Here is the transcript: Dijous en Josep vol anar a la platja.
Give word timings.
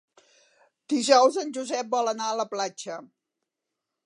Dijous 0.93 1.37
en 1.43 1.53
Josep 1.59 1.93
vol 1.93 2.13
anar 2.15 2.31
a 2.33 2.39
la 2.43 2.49
platja. 2.55 3.01